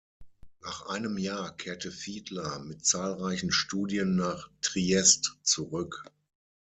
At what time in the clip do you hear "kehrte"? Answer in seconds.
1.57-1.91